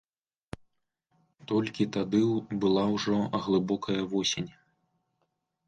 [1.51, 2.23] Толькі тады
[2.65, 4.51] была ўжо глыбокая восень.